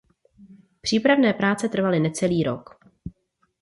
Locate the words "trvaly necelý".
1.69-2.43